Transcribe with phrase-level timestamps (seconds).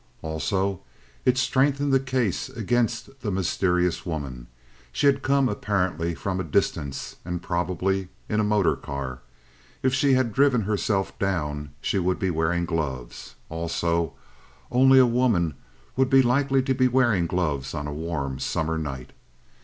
[0.23, 0.81] Also,
[1.25, 4.47] it strengthened the case against the mysterious woman.
[4.91, 9.19] She had come, apparently, from a distance, and probably in a motor car.
[9.83, 13.35] If she had driven herself down, she would be wearing gloves.
[13.47, 14.13] Also,
[14.71, 15.53] only a woman
[15.95, 19.11] would be likely to be wearing gloves on a warm summer night.